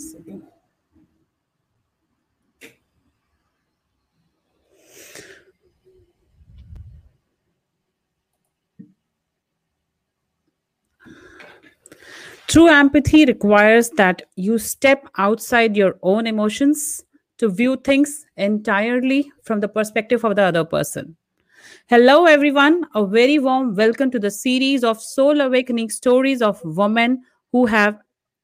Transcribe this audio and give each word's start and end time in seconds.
Second. 0.00 0.42
True 12.46 12.68
empathy 12.68 13.26
requires 13.26 13.90
that 13.90 14.22
you 14.36 14.58
step 14.58 15.06
outside 15.18 15.76
your 15.76 15.98
own 16.02 16.26
emotions 16.26 17.04
to 17.36 17.50
view 17.50 17.76
things 17.76 18.24
entirely 18.38 19.30
from 19.42 19.60
the 19.60 19.68
perspective 19.68 20.24
of 20.24 20.34
the 20.34 20.42
other 20.42 20.64
person. 20.64 21.16
Hello, 21.88 22.24
everyone. 22.24 22.86
A 22.94 23.06
very 23.06 23.38
warm 23.38 23.74
welcome 23.76 24.10
to 24.12 24.18
the 24.18 24.30
series 24.30 24.82
of 24.82 25.00
soul 25.00 25.42
awakening 25.42 25.90
stories 25.90 26.40
of 26.40 26.58
women 26.64 27.22
who 27.52 27.66
have 27.66 27.98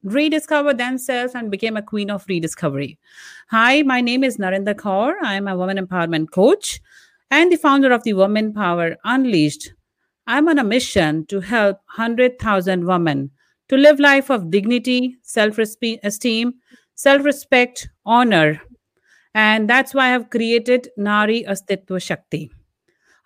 rediscovered 0.07 0.79
themselves 0.79 1.35
and 1.35 1.51
became 1.51 1.77
a 1.77 1.83
queen 1.83 2.11
of 2.11 2.25
rediscovery. 2.29 2.99
Hi, 3.51 3.83
my 3.83 4.01
name 4.01 4.23
is 4.23 4.37
Narinder 4.37 4.75
Kaur. 4.75 5.15
I 5.23 5.35
am 5.35 5.49
a 5.49 5.57
woman 5.57 5.79
empowerment 5.79 6.31
coach 6.31 6.81
and 7.31 7.51
the 7.51 7.57
founder 7.57 7.93
of 7.93 8.05
the 8.05 8.13
Women 8.13 8.53
Power 8.53 8.97
Unleashed. 9.05 9.73
I'm 10.29 10.49
on 10.49 10.59
a 10.59 10.65
mission 10.65 11.27
to 11.27 11.41
help 11.41 11.79
100,000 11.97 12.87
women 12.87 13.31
to 13.69 13.77
live 13.77 13.99
life 13.99 14.31
of 14.31 14.51
dignity, 14.51 15.17
self-esteem, 15.23 16.55
self-respect, 16.95 17.89
honor. 18.05 18.63
And 19.35 19.69
that's 19.69 19.93
why 19.93 20.07
I 20.07 20.11
have 20.11 20.31
created 20.31 20.89
Nari 20.97 21.45
Astitva 21.45 22.01
Shakti. 22.01 22.51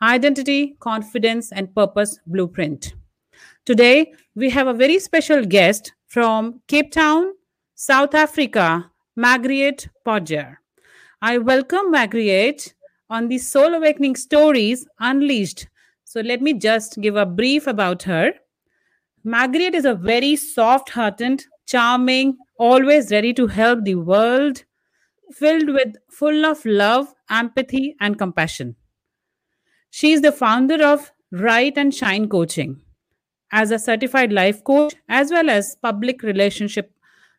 Identity, 0.02 0.76
confidence, 0.80 1.52
and 1.52 1.74
purpose 1.74 2.18
blueprint. 2.26 2.94
Today, 3.66 4.14
we 4.34 4.48
have 4.48 4.66
a 4.66 4.72
very 4.72 4.98
special 4.98 5.44
guest 5.44 5.92
from 6.10 6.60
Cape 6.66 6.90
Town, 6.90 7.34
South 7.76 8.16
Africa, 8.16 8.90
Margaret 9.14 9.88
Potgier. 10.04 10.56
I 11.22 11.38
welcome 11.38 11.92
Margaret 11.92 12.74
on 13.08 13.28
the 13.28 13.38
Soul 13.38 13.74
Awakening 13.74 14.16
Stories 14.16 14.88
Unleashed. 14.98 15.68
So 16.02 16.20
let 16.20 16.42
me 16.42 16.52
just 16.54 17.00
give 17.00 17.14
a 17.14 17.24
brief 17.24 17.68
about 17.68 18.02
her. 18.02 18.32
Margaret 19.22 19.76
is 19.76 19.84
a 19.84 19.94
very 19.94 20.34
soft 20.34 20.90
hearted, 20.90 21.44
charming, 21.66 22.38
always 22.58 23.12
ready 23.12 23.32
to 23.34 23.46
help 23.46 23.84
the 23.84 23.94
world, 23.94 24.64
filled 25.32 25.68
with 25.68 25.94
full 26.10 26.44
of 26.44 26.66
love, 26.66 27.14
empathy, 27.30 27.94
and 28.00 28.18
compassion. 28.18 28.74
She 29.90 30.10
is 30.10 30.22
the 30.22 30.32
founder 30.32 30.84
of 30.84 31.12
Write 31.30 31.78
and 31.78 31.94
Shine 31.94 32.28
Coaching. 32.28 32.80
As 33.52 33.70
a 33.70 33.78
certified 33.78 34.32
life 34.32 34.62
coach 34.64 34.94
as 35.08 35.30
well 35.30 35.50
as 35.50 35.76
public 35.82 36.22
relationship 36.22 36.92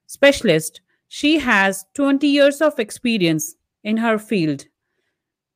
specialist, 0.08 0.82
she 1.08 1.40
has 1.40 1.86
20 1.94 2.28
years 2.28 2.62
of 2.62 2.80
experience 2.80 3.56
in 3.84 3.98
her 3.98 4.18
field. 4.18 4.66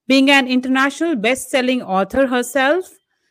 Being 0.07 0.29
an 0.29 0.47
international 0.47 1.15
best 1.15 1.49
selling 1.49 1.81
author 1.81 2.27
herself, 2.27 2.89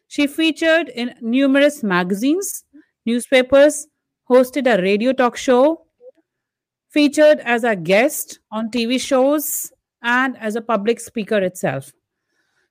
she 0.08 0.27
featured 0.27 0.89
in 0.89 1.14
numerous 1.20 1.83
magazines, 1.83 2.64
newspapers, 3.06 3.86
hosted 4.28 4.66
a 4.66 4.81
radio 4.83 5.12
talk 5.12 5.36
show, 5.36 5.86
featured 6.91 7.41
as 7.41 7.64
a 7.64 7.77
guest 7.77 8.38
on 8.50 8.70
TV 8.70 9.00
shows, 9.00 9.72
and 10.03 10.36
as 10.38 10.56
a 10.56 10.61
public 10.61 11.00
speaker 11.00 11.38
itself. 11.38 11.92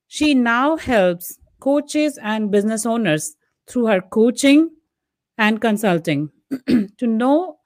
She 0.07 0.33
now 0.33 0.77
helps 0.77 1.39
coaches 1.59 2.19
and 2.21 2.51
business 2.51 2.85
owners 2.85 3.35
through 3.67 3.85
her 3.85 4.01
coaching 4.01 4.69
and 5.37 5.61
consulting 5.61 6.29
to 6.67 7.07
know 7.07 7.57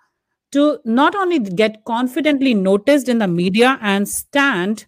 to 0.52 0.80
not 0.86 1.14
only 1.16 1.40
get 1.40 1.84
confidently 1.86 2.54
noticed 2.54 3.10
in 3.10 3.18
the 3.18 3.28
media 3.28 3.78
and 3.82 4.08
stand 4.08 4.86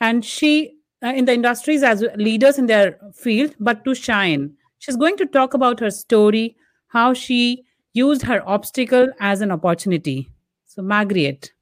and 0.00 0.24
she 0.24 0.76
uh, 1.04 1.08
in 1.08 1.26
the 1.26 1.32
industries 1.32 1.82
as 1.82 2.04
leaders 2.16 2.58
in 2.58 2.66
their 2.66 2.98
field 3.14 3.54
but 3.60 3.84
to 3.84 3.94
shine 3.94 4.52
she's 4.78 4.96
going 4.96 5.16
to 5.16 5.26
talk 5.26 5.54
about 5.54 5.80
her 5.80 5.90
story 5.90 6.56
how 6.88 7.12
she 7.12 7.64
used 7.94 8.22
her 8.22 8.42
obstacle 8.46 9.08
as 9.20 9.40
an 9.40 9.50
opportunity. 9.50 10.28
So, 10.66 10.82
Margaret. 10.82 11.52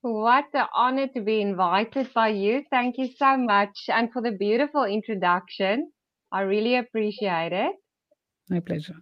What 0.00 0.46
an 0.54 0.66
honor 0.74 1.08
to 1.08 1.20
be 1.20 1.40
invited 1.42 2.12
by 2.14 2.28
you. 2.28 2.62
Thank 2.70 2.96
you 2.98 3.08
so 3.16 3.36
much. 3.36 3.78
And 3.88 4.10
for 4.12 4.22
the 4.22 4.32
beautiful 4.32 4.84
introduction. 4.84 5.92
I 6.32 6.42
really 6.42 6.76
appreciate 6.76 7.52
it. 7.52 7.72
My 8.48 8.60
pleasure. 8.60 8.96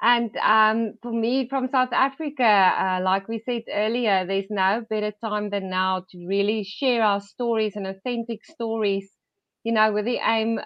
And 0.00 0.30
um, 0.36 0.94
for 1.02 1.12
me, 1.12 1.48
from 1.48 1.68
South 1.72 1.92
Africa, 1.92 2.44
uh, 2.44 3.00
like 3.02 3.26
we 3.26 3.42
said 3.44 3.62
earlier, 3.72 4.24
there's 4.26 4.46
no 4.48 4.84
better 4.88 5.12
time 5.24 5.50
than 5.50 5.70
now 5.70 6.04
to 6.10 6.26
really 6.26 6.62
share 6.62 7.02
our 7.02 7.20
stories 7.20 7.74
and 7.74 7.86
authentic 7.86 8.44
stories, 8.44 9.10
you 9.64 9.72
know, 9.72 9.92
with 9.92 10.04
the 10.04 10.20
aim 10.24 10.60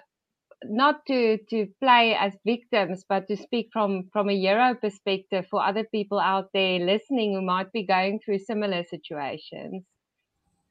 not 0.65 1.05
to 1.07 1.37
to 1.49 1.67
play 1.81 2.15
as 2.15 2.33
victims 2.45 3.03
but 3.07 3.27
to 3.27 3.35
speak 3.35 3.67
from 3.73 4.09
from 4.13 4.29
a 4.29 4.33
Euro 4.33 4.75
perspective 4.75 5.45
for 5.49 5.61
other 5.61 5.83
people 5.91 6.19
out 6.19 6.49
there 6.53 6.79
listening 6.79 7.33
who 7.33 7.41
might 7.41 7.71
be 7.71 7.85
going 7.85 8.19
through 8.23 8.39
similar 8.39 8.83
situations 8.89 9.83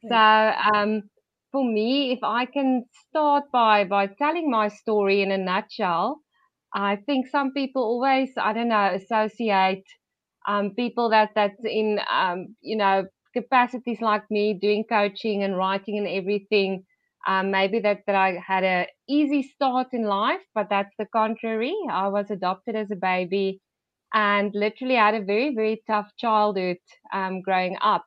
so 0.09 0.16
um, 0.16 1.03
for 1.52 1.64
me 1.64 2.12
if 2.12 2.18
i 2.24 2.44
can 2.46 2.84
start 3.08 3.44
by 3.52 3.84
by 3.84 4.06
telling 4.06 4.50
my 4.50 4.68
story 4.68 5.22
in 5.22 5.30
a 5.30 5.38
nutshell 5.38 6.20
i 6.74 6.96
think 6.96 7.26
some 7.28 7.52
people 7.52 7.82
always 7.82 8.30
i 8.38 8.52
don't 8.52 8.68
know 8.68 8.90
associate 8.94 9.84
um, 10.48 10.70
people 10.74 11.10
that 11.10 11.30
that's 11.34 11.64
in 11.64 12.00
um, 12.10 12.56
you 12.60 12.76
know 12.76 13.04
capacities 13.34 14.00
like 14.00 14.24
me 14.30 14.58
doing 14.60 14.84
coaching 14.88 15.42
and 15.42 15.56
writing 15.56 15.98
and 15.98 16.08
everything 16.08 16.84
um, 17.26 17.52
maybe 17.52 17.78
that, 17.78 18.00
that 18.06 18.16
I 18.16 18.42
had 18.44 18.64
a 18.64 18.88
easy 19.08 19.44
start 19.44 19.88
in 19.92 20.02
life, 20.02 20.41
but 20.56 20.66
that's 20.68 20.92
the 20.98 21.06
contrary. 21.06 21.72
I 21.88 22.08
was 22.08 22.30
adopted 22.32 22.74
as 22.74 22.91
a 22.91 22.96
baby 22.96 23.60
and 24.12 24.50
literally 24.54 24.96
had 24.96 25.14
a 25.14 25.22
very, 25.24 25.54
very 25.54 25.82
tough 25.86 26.10
childhood 26.18 26.78
um, 27.12 27.41
growing 27.42 27.76
up. 27.80 28.04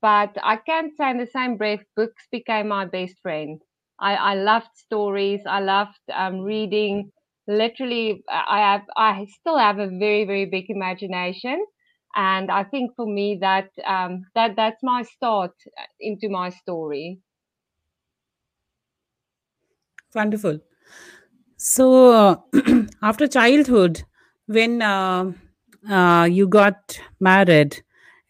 But 0.00 0.36
I 0.42 0.56
can't 0.56 0.96
say 0.96 1.10
in 1.10 1.18
the 1.18 1.26
same 1.26 1.56
breath, 1.58 1.84
books 1.96 2.26
became 2.32 2.68
my 2.68 2.86
best 2.86 3.20
friend. 3.20 3.60
I, 4.00 4.14
I 4.16 4.34
loved 4.34 4.74
stories. 4.76 5.42
I 5.46 5.60
loved 5.60 6.00
um, 6.12 6.40
reading. 6.40 7.12
Literally, 7.46 8.22
I 8.30 8.58
have, 8.60 8.82
I 8.96 9.26
still 9.40 9.58
have 9.58 9.78
a 9.78 9.88
very, 9.88 10.24
very 10.24 10.46
big 10.46 10.70
imagination, 10.70 11.64
and 12.14 12.50
I 12.50 12.64
think 12.64 12.94
for 12.96 13.06
me 13.06 13.38
that 13.40 13.70
um, 13.84 14.24
that 14.34 14.56
that's 14.56 14.82
my 14.82 15.02
start 15.02 15.52
into 16.00 16.28
my 16.28 16.50
story. 16.50 17.20
Wonderful. 20.14 20.60
So, 21.56 22.12
uh, 22.12 22.36
after 23.02 23.26
childhood, 23.28 24.04
when 24.46 24.82
uh, 24.82 25.32
uh, 25.88 26.28
you 26.30 26.48
got 26.48 27.00
married, 27.20 27.82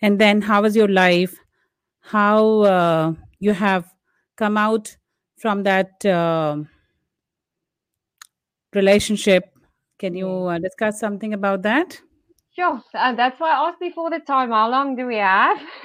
and 0.03 0.21
then 0.21 0.43
how 0.43 0.63
was 0.63 0.77
your 0.77 0.89
life? 0.89 1.37
How 2.07 2.61
uh, 2.61 3.13
you 3.41 3.53
have 3.53 3.93
come 4.37 4.57
out 4.57 4.97
from 5.39 5.65
that 5.65 6.05
uh, 6.05 6.59
relationship? 8.73 9.51
Can 9.99 10.15
you 10.15 10.29
uh, 10.29 10.59
discuss 10.59 11.01
something 11.01 11.35
about 11.35 11.63
that? 11.63 12.01
Sure. 12.55 12.81
Uh, 12.95 13.15
that's 13.15 13.41
why 13.41 13.51
I 13.51 13.69
asked 13.69 13.81
before 13.81 14.11
the 14.11 14.21
time. 14.21 14.51
How 14.51 14.71
long 14.71 14.95
do 14.95 15.07
we 15.07 15.17
have? 15.17 15.59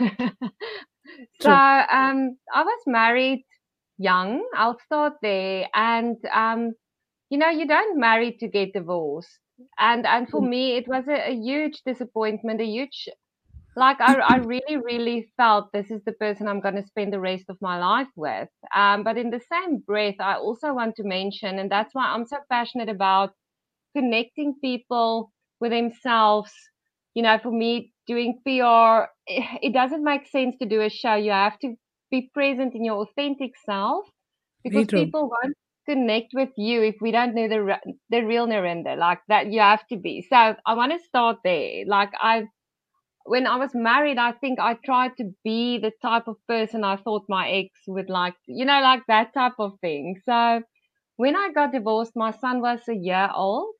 so, 1.41 1.51
um, 1.51 2.37
I 2.53 2.63
was 2.63 2.81
married 2.85 3.43
young. 3.97 4.47
I'll 4.55 4.77
start 4.85 5.13
there. 5.23 5.67
And 5.73 6.17
um, 6.33 6.73
you 7.31 7.39
know, 7.39 7.49
you 7.49 7.65
don't 7.65 7.99
marry 7.99 8.33
to 8.39 8.47
get 8.47 8.73
divorced. 8.73 9.39
And 9.79 10.05
and 10.05 10.29
for 10.29 10.41
mm. 10.41 10.49
me, 10.49 10.77
it 10.77 10.87
was 10.87 11.05
a, 11.07 11.31
a 11.31 11.33
huge 11.33 11.81
disappointment, 11.83 12.61
a 12.61 12.65
huge 12.65 13.07
like 13.75 14.01
I, 14.01 14.15
I 14.15 14.35
really, 14.37 14.77
really 14.77 15.31
felt 15.37 15.71
this 15.71 15.89
is 15.91 16.01
the 16.05 16.11
person 16.13 16.47
I'm 16.47 16.59
going 16.59 16.75
to 16.75 16.85
spend 16.85 17.13
the 17.13 17.19
rest 17.19 17.45
of 17.49 17.57
my 17.61 17.79
life 17.79 18.09
with. 18.15 18.49
Um, 18.75 19.03
but 19.03 19.17
in 19.17 19.29
the 19.29 19.41
same 19.51 19.77
breath, 19.79 20.15
I 20.19 20.35
also 20.35 20.73
want 20.73 20.95
to 20.97 21.03
mention, 21.03 21.57
and 21.57 21.71
that's 21.71 21.93
why 21.93 22.05
I'm 22.05 22.25
so 22.25 22.37
passionate 22.49 22.89
about 22.89 23.31
connecting 23.95 24.55
people 24.61 25.31
with 25.59 25.71
themselves. 25.71 26.51
You 27.13 27.23
know, 27.23 27.39
for 27.41 27.51
me, 27.51 27.93
doing 28.07 28.39
PR, 28.45 29.05
it 29.27 29.73
doesn't 29.73 30.03
make 30.03 30.27
sense 30.27 30.55
to 30.61 30.67
do 30.67 30.81
a 30.81 30.89
show. 30.89 31.15
You 31.15 31.31
have 31.31 31.57
to 31.59 31.75
be 32.09 32.29
present 32.33 32.75
in 32.75 32.83
your 32.83 33.03
authentic 33.03 33.51
self 33.65 34.05
because 34.63 34.87
people 34.87 35.29
won't 35.29 35.55
connect 35.87 36.27
with 36.33 36.49
you 36.57 36.83
if 36.83 36.95
we 37.01 37.11
don't 37.11 37.33
know 37.33 37.47
the 37.47 37.75
the 38.11 38.21
real 38.21 38.45
Narinder 38.45 38.95
like 38.95 39.19
that 39.29 39.51
you 39.51 39.59
have 39.59 39.85
to 39.87 39.97
be 39.97 40.23
so 40.29 40.55
I 40.63 40.73
want 40.75 40.91
to 40.91 40.99
start 41.07 41.37
there 41.43 41.85
like 41.87 42.11
I 42.21 42.43
when 43.25 43.47
I 43.47 43.55
was 43.57 43.73
married 43.75 44.17
I 44.17 44.31
think 44.33 44.59
I 44.59 44.75
tried 44.85 45.17
to 45.17 45.33
be 45.43 45.77
the 45.79 45.91
type 46.01 46.27
of 46.27 46.37
person 46.47 46.83
I 46.83 46.97
thought 46.97 47.25
my 47.29 47.49
ex 47.49 47.69
would 47.87 48.09
like 48.09 48.35
you 48.47 48.65
know 48.65 48.81
like 48.81 49.03
that 49.07 49.33
type 49.33 49.59
of 49.59 49.79
thing 49.81 50.19
so 50.25 50.63
when 51.17 51.35
I 51.35 51.51
got 51.53 51.71
divorced 51.73 52.15
my 52.15 52.31
son 52.31 52.61
was 52.61 52.87
a 52.89 52.95
year 52.95 53.29
old 53.33 53.75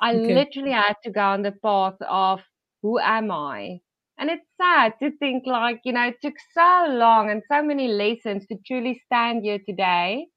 I 0.00 0.12
okay. 0.12 0.44
literally 0.44 0.72
had 0.72 0.96
to 1.04 1.10
go 1.10 1.22
on 1.22 1.42
the 1.42 1.52
path 1.52 1.96
of 2.02 2.42
who 2.82 2.98
am 2.98 3.30
I? 3.30 3.80
And 4.18 4.30
it's 4.30 4.46
sad 4.60 4.94
to 5.00 5.10
think 5.18 5.46
like, 5.46 5.80
you 5.84 5.92
know, 5.92 6.08
it 6.08 6.16
took 6.22 6.34
so 6.52 6.86
long 6.88 7.30
and 7.30 7.42
so 7.50 7.62
many 7.62 7.88
lessons 7.88 8.46
to 8.48 8.56
truly 8.66 9.00
stand 9.06 9.44
here 9.44 9.58
today 9.64 10.28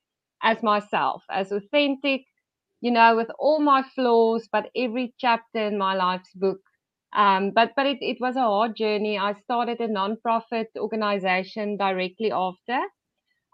as 0.43 0.63
myself, 0.63 1.23
as 1.29 1.51
authentic, 1.51 2.25
you 2.81 2.91
know, 2.91 3.15
with 3.15 3.29
all 3.39 3.59
my 3.59 3.83
flaws, 3.83 4.47
but 4.51 4.69
every 4.75 5.13
chapter 5.19 5.59
in 5.67 5.77
my 5.77 5.95
life's 5.95 6.33
book. 6.35 6.61
Um, 7.13 7.51
but 7.51 7.71
but 7.75 7.85
it, 7.85 7.97
it 8.01 8.17
was 8.19 8.35
a 8.35 8.41
hard 8.41 8.75
journey. 8.75 9.17
I 9.17 9.33
started 9.33 9.79
a 9.79 9.87
non-profit 9.87 10.67
organization 10.77 11.77
directly 11.77 12.31
after. 12.31 12.79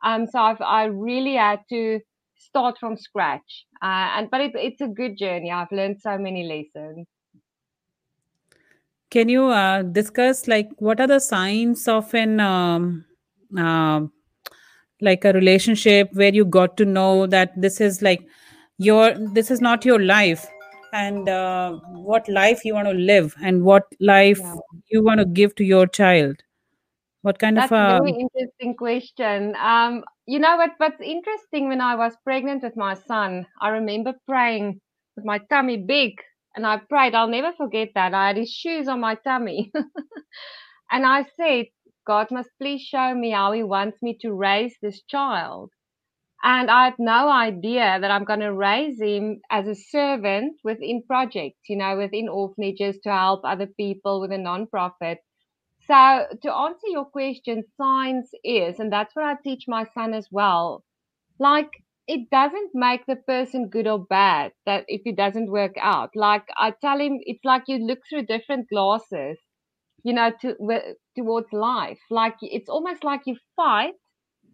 Um, 0.04 0.28
so 0.28 0.40
I've 0.40 0.62
I 0.62 0.86
really 0.86 1.36
had 1.36 1.60
to 1.70 2.00
start 2.38 2.78
from 2.80 2.98
scratch. 2.98 3.66
Uh, 3.82 4.10
and 4.18 4.32
but 4.32 4.42
it, 4.42 4.52
it's 4.56 4.82
a 4.82 4.88
good 4.88 5.18
journey. 5.18 5.52
I've 5.52 5.72
learned 5.72 6.02
so 6.02 6.18
many 6.18 6.44
lessons. 6.44 7.08
Can 9.10 9.28
you 9.30 9.48
uh, 9.48 9.84
discuss 9.84 10.48
like 10.48 10.70
what 10.78 11.00
are 11.00 11.08
the 11.08 11.20
signs 11.20 11.88
of 11.88 12.14
an 12.14 12.40
um, 12.40 13.06
uh, 13.58 14.02
like 15.02 15.26
a 15.26 15.34
relationship 15.34 16.10
where 16.14 16.34
you 16.34 16.46
got 16.46 16.78
to 16.78 16.86
know 16.86 17.28
that 17.28 17.60
this 17.60 17.82
is 17.82 18.02
like 18.02 18.26
your 18.78 19.14
this 19.34 19.52
is 19.52 19.62
not 19.62 19.84
your 19.84 20.00
life 20.00 20.48
and 20.94 21.28
uh, 21.30 21.74
what 22.10 22.28
life 22.30 22.64
you 22.66 22.74
want 22.74 22.88
to 22.88 22.94
live 22.94 23.36
and 23.42 23.64
what 23.64 23.84
life 24.00 24.40
Yeah. 24.40 24.56
you 24.88 25.04
want 25.04 25.20
to 25.20 25.26
give 25.26 25.56
to 25.56 25.64
your 25.64 25.88
child 25.88 26.44
what 27.22 27.40
kind 27.40 27.58
That's 27.58 27.72
of 27.72 27.72
a 27.72 28.00
very 28.00 28.12
interesting 28.20 28.76
question. 28.76 29.56
Um, 29.58 30.04
you 30.26 30.40
know 30.40 30.56
what? 30.58 30.72
What's 30.78 31.02
interesting 31.02 31.68
when 31.68 31.82
I 31.82 31.96
was 31.96 32.16
pregnant 32.24 32.64
with 32.64 32.76
my 32.78 32.94
son, 32.94 33.46
I 33.62 33.70
remember 33.70 34.14
praying 34.28 34.80
with 35.16 35.26
my 35.26 35.40
tummy 35.50 35.78
big, 35.78 36.14
and 36.56 36.66
I 36.66 36.78
prayed. 36.78 37.14
I'll 37.16 37.28
never 37.28 37.52
forget 37.54 37.90
that. 37.96 38.14
I 38.14 38.28
had 38.28 38.38
his 38.38 38.52
shoes 38.52 38.88
on 38.88 39.00
my 39.02 39.16
tummy, 39.16 39.72
and 40.92 41.06
I 41.06 41.26
said, 41.38 41.68
"God 42.06 42.32
must 42.32 42.50
please 42.60 42.82
show 42.82 43.14
me 43.14 43.32
how 43.32 43.52
He 43.52 43.64
wants 43.64 44.02
me 44.02 44.18
to 44.22 44.34
raise 44.34 44.76
this 44.82 45.02
child." 45.04 45.72
And 46.44 46.70
I 46.70 46.86
had 46.86 47.00
no 47.00 47.30
idea 47.32 47.98
that 48.00 48.12
I'm 48.12 48.26
going 48.26 48.42
to 48.42 48.54
raise 48.54 49.02
him 49.02 49.42
as 49.50 49.68
a 49.68 49.74
servant 49.76 50.60
within 50.64 51.04
projects, 51.08 51.68
you 51.70 51.78
know, 51.78 51.98
within 51.98 52.30
orphanages 52.30 53.00
to 53.04 53.12
help 53.12 53.42
other 53.44 53.68
people 53.68 54.22
with 54.22 54.32
a 54.32 54.38
non-profit. 54.38 55.20
So 55.88 56.28
to 56.44 56.54
answer 56.56 56.88
your 56.88 57.06
question, 57.06 57.64
science 57.76 58.32
is, 58.44 58.80
and 58.80 58.92
that's 58.92 59.16
what 59.16 59.26
I 59.26 59.36
teach 59.44 59.66
my 59.68 59.86
son 59.94 60.14
as 60.14 60.28
well. 60.32 60.86
Like 61.40 61.72
it 62.08 62.30
doesn't 62.32 62.72
make 62.76 63.06
the 63.06 63.18
person 63.18 63.70
good 63.70 63.88
or 63.88 64.00
bad 64.06 64.54
that 64.66 64.86
if 64.88 65.02
it 65.06 65.18
doesn't 65.18 65.52
work 65.52 65.76
out. 65.80 66.12
Like 66.16 66.46
I 66.58 66.72
tell 66.72 67.00
him, 67.00 67.20
it's 67.22 67.46
like 67.46 67.64
you 67.68 67.78
look 67.80 68.00
through 68.10 68.28
different 68.28 68.70
glasses, 68.70 69.40
you 70.04 70.14
know, 70.14 70.32
to 70.42 70.54
w- 70.56 70.96
towards 71.18 71.52
life. 71.54 72.00
Like 72.10 72.38
it's 72.42 72.70
almost 72.70 73.04
like 73.04 73.22
you 73.26 73.38
fight, 73.56 73.94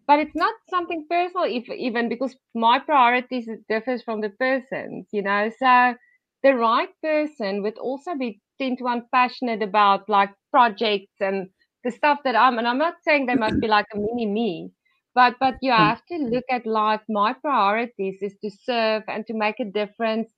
but 0.08 0.20
it's 0.20 0.36
not 0.36 0.56
something 0.70 1.06
personal, 1.10 1.44
if 1.46 1.70
even 1.70 2.10
because 2.10 2.36
my 2.56 2.80
priorities 2.80 3.50
differs 3.70 4.02
from 4.04 4.22
the 4.22 4.30
person's, 4.30 5.08
you 5.12 5.22
know. 5.22 5.50
So 5.60 5.96
the 6.44 6.56
right 6.56 6.90
person 7.04 7.62
would 7.64 7.78
also 7.78 8.16
be 8.16 8.42
ten 8.60 8.78
to 8.78 8.84
one 8.86 9.04
passionate 9.14 9.62
about 9.62 10.10
like 10.10 10.32
projects 10.52 11.14
and 11.20 11.50
the 11.84 11.92
stuff 11.92 12.20
that 12.24 12.36
I'm 12.36 12.58
and 12.58 12.68
I'm 12.68 12.78
not 12.80 12.96
saying 13.04 13.26
they 13.28 13.36
must 13.36 13.60
be 13.60 13.68
like 13.68 13.86
a 13.94 13.98
mini 13.98 14.26
me, 14.26 14.72
but 15.14 15.36
but 15.40 15.58
you 15.62 15.72
Mm. 15.78 15.92
have 15.92 16.04
to 16.08 16.18
look 16.18 16.46
at 16.50 16.66
life. 16.66 17.02
My 17.10 17.34
priorities 17.34 18.18
is 18.22 18.36
to 18.44 18.50
serve 18.50 19.04
and 19.08 19.26
to 19.28 19.34
make 19.36 19.60
a 19.60 19.66
difference. 19.66 20.32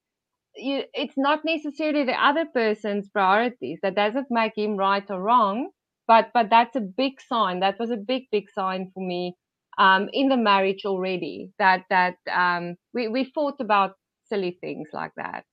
You, 0.55 0.83
it's 0.93 1.17
not 1.17 1.43
necessarily 1.45 2.03
the 2.03 2.13
other 2.23 2.45
person's 2.45 3.09
priorities. 3.09 3.79
That 3.81 3.95
doesn't 3.95 4.27
make 4.29 4.53
him 4.57 4.77
right 4.77 5.03
or 5.09 5.21
wrong, 5.21 5.71
but 6.07 6.31
but 6.33 6.49
that's 6.51 6.75
a 6.75 6.81
big 6.81 7.19
sign. 7.21 7.61
That 7.61 7.79
was 7.79 7.89
a 7.91 7.97
big 7.97 8.25
big 8.31 8.49
sign 8.51 8.91
for 8.93 9.05
me 9.05 9.35
um, 9.79 10.09
in 10.13 10.29
the 10.29 10.37
marriage 10.37 10.85
already. 10.85 11.51
That 11.57 11.85
that 11.89 12.17
um, 12.31 12.75
we 12.93 13.07
we 13.07 13.31
fought 13.33 13.59
about 13.59 13.93
silly 14.29 14.57
things 14.61 14.89
like 14.93 15.13
that. 15.17 15.43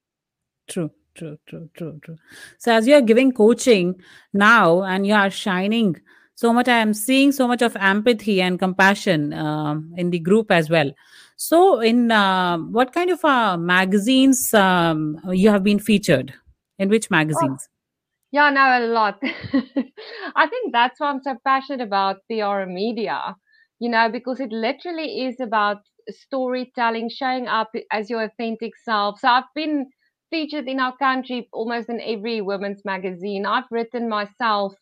true 0.68 0.90
true 1.14 1.38
true 1.46 1.68
true 1.76 1.98
true 2.02 2.16
so 2.58 2.72
as 2.72 2.86
you 2.86 2.94
are 2.94 3.00
giving 3.00 3.32
coaching 3.32 3.94
now 4.32 4.82
and 4.82 5.06
you 5.06 5.14
are 5.14 5.30
shining 5.30 5.96
so 6.34 6.52
much 6.52 6.68
i 6.68 6.78
am 6.78 6.92
seeing 6.92 7.32
so 7.32 7.46
much 7.48 7.62
of 7.62 7.76
empathy 7.76 8.42
and 8.42 8.58
compassion 8.58 9.32
um, 9.32 9.92
in 9.96 10.10
the 10.10 10.18
group 10.18 10.50
as 10.50 10.68
well 10.68 10.90
so 11.36 11.80
in 11.80 12.10
uh, 12.10 12.58
what 12.58 12.92
kind 12.92 13.10
of 13.10 13.24
uh, 13.24 13.56
magazines 13.56 14.52
um, 14.54 15.18
you 15.30 15.48
have 15.48 15.62
been 15.62 15.78
featured 15.78 16.34
in 16.78 16.88
which 16.88 17.10
Oh, 17.10 17.16
magazines 17.16 17.68
Yeah, 18.32 18.50
no, 18.50 18.62
a 18.78 18.82
lot. 18.88 19.18
I 19.22 20.46
think 20.48 20.72
that's 20.72 21.00
why 21.00 21.10
I'm 21.10 21.22
so 21.22 21.36
passionate 21.44 21.80
about 21.80 22.18
PR 22.30 22.62
and 22.62 22.74
media, 22.74 23.36
you 23.78 23.88
know, 23.88 24.08
because 24.10 24.40
it 24.40 24.50
literally 24.52 25.26
is 25.26 25.40
about 25.40 25.78
storytelling, 26.08 27.08
showing 27.08 27.46
up 27.46 27.70
as 27.92 28.08
your 28.10 28.22
authentic 28.22 28.72
self. 28.76 29.18
So 29.20 29.28
I've 29.28 29.52
been 29.54 29.86
featured 30.30 30.68
in 30.68 30.80
our 30.80 30.96
country 30.96 31.48
almost 31.52 31.88
in 31.88 32.00
every 32.00 32.40
women's 32.40 32.84
magazine. 32.84 33.46
I've 33.46 33.70
written 33.70 34.08
myself, 34.08 34.74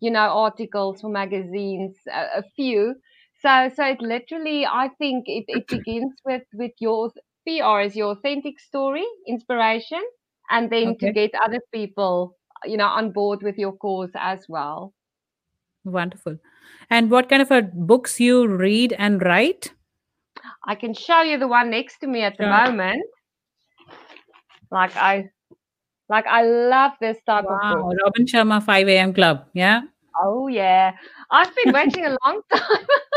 you 0.00 0.10
know, 0.10 0.20
articles 0.28 1.00
for 1.00 1.10
magazines, 1.10 1.96
a, 2.08 2.38
a 2.38 2.42
few. 2.54 2.94
So, 3.40 3.70
so 3.74 3.84
it 3.86 4.00
literally, 4.00 4.66
I 4.66 4.88
think 4.98 5.24
it, 5.28 5.44
it 5.48 5.68
begins 5.70 6.14
with 6.24 6.42
with 6.54 6.72
your 6.80 7.10
PR 7.46 7.80
is 7.80 7.96
your 7.96 8.12
authentic 8.12 8.58
story, 8.60 9.04
inspiration, 9.26 10.02
and 10.50 10.70
then 10.70 10.96
to 10.98 11.08
get 11.08 11.30
other 11.44 11.60
people 11.72 12.36
you 12.64 12.76
know 12.76 12.86
on 12.86 13.12
board 13.12 13.42
with 13.42 13.58
your 13.58 13.72
cause 13.72 14.10
as 14.14 14.46
well 14.48 14.94
wonderful 15.84 16.36
and 16.90 17.10
what 17.10 17.28
kind 17.28 17.42
of 17.42 17.50
uh, 17.50 17.62
books 17.74 18.20
you 18.20 18.46
read 18.46 18.94
and 18.98 19.22
write? 19.22 19.72
I 20.64 20.74
can 20.74 20.94
show 20.94 21.22
you 21.22 21.38
the 21.38 21.48
one 21.48 21.70
next 21.70 21.98
to 22.00 22.06
me 22.06 22.22
at 22.22 22.36
the 22.38 22.46
moment. 22.46 23.02
Like 24.70 24.96
i 24.96 25.30
like 26.08 26.26
i 26.26 26.42
love 26.42 26.92
this 27.00 27.18
type 27.26 27.44
of 27.44 27.50
wow 27.50 27.82
book. 27.82 27.94
Robin 28.02 28.26
sharma 28.26 28.62
5 28.62 28.88
a.m 28.88 29.14
club 29.14 29.44
yeah? 29.54 29.82
Oh 30.22 30.48
yeah. 30.48 30.92
I've 31.30 31.54
been 31.54 31.72
waiting 31.78 32.06
a 32.06 32.16
long 32.24 32.40
time. 32.52 32.60
i'm 32.62 32.80
in 32.80 32.86
the 33.10 33.15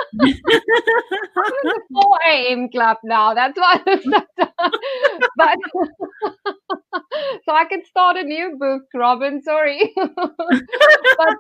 4 1.94 2.20
a.m 2.28 2.70
club 2.70 2.98
now 3.04 3.34
that's 3.34 3.58
why 3.58 3.82
but 5.36 5.58
so 7.46 7.54
i 7.54 7.66
can 7.66 7.84
start 7.86 8.18
a 8.18 8.24
new 8.24 8.56
book 8.60 8.84
robin 8.94 9.42
sorry 9.42 9.94
but 11.18 11.36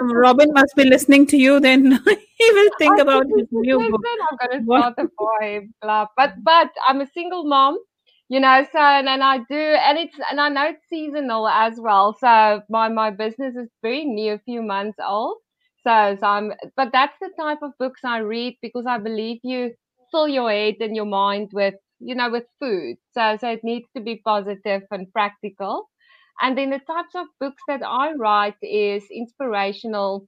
Um, 0.00 0.12
robin 0.12 0.52
must 0.52 0.74
be 0.76 0.84
listening 0.84 1.26
to 1.26 1.36
you 1.36 1.60
then 1.60 1.92
he 2.38 2.52
will 2.52 2.70
think 2.78 2.98
I 2.98 2.98
about 2.98 3.26
his 3.36 3.46
new 3.52 3.80
listen, 3.80 3.90
book 3.90 4.06
I'm 4.30 4.36
gonna 4.50 4.62
What? 4.64 4.86
start 4.88 4.94
a 4.98 5.06
boy 5.18 5.68
club. 5.82 6.08
But 6.16 6.34
but 6.42 6.68
I'm 6.88 7.00
a 7.00 7.06
single 7.06 7.44
mom, 7.44 7.78
you 8.28 8.40
know, 8.40 8.66
so 8.72 8.78
and, 8.78 9.08
and 9.08 9.22
I 9.22 9.38
do 9.38 9.56
and 9.56 9.98
it's 9.98 10.16
and 10.30 10.40
I 10.40 10.48
know 10.48 10.66
it's 10.68 10.88
seasonal 10.88 11.48
as 11.48 11.78
well. 11.80 12.16
So 12.18 12.62
my 12.70 12.88
my 12.88 13.10
business 13.10 13.54
is 13.56 13.68
very 13.82 14.04
new, 14.04 14.34
a 14.34 14.38
few 14.38 14.62
months 14.62 14.98
old. 15.04 15.38
So 15.86 16.16
so 16.20 16.26
I'm 16.26 16.52
but 16.76 16.92
that's 16.92 17.16
the 17.20 17.30
type 17.38 17.58
of 17.62 17.72
books 17.78 18.02
I 18.04 18.18
read 18.18 18.56
because 18.62 18.86
I 18.86 18.98
believe 18.98 19.40
you 19.42 19.74
fill 20.10 20.28
your 20.28 20.50
head 20.50 20.76
and 20.80 20.94
your 20.96 21.06
mind 21.06 21.50
with 21.52 21.74
you 22.00 22.14
know 22.14 22.30
with 22.30 22.46
food. 22.60 22.96
So 23.12 23.36
so 23.36 23.50
it 23.50 23.64
needs 23.64 23.88
to 23.96 24.00
be 24.02 24.16
positive 24.24 24.82
and 24.90 25.12
practical. 25.12 25.88
And 26.40 26.56
then 26.56 26.70
the 26.70 26.78
types 26.80 27.14
of 27.14 27.26
books 27.40 27.62
that 27.68 27.82
I 27.84 28.12
write 28.14 28.56
is 28.62 29.08
inspirational 29.10 30.26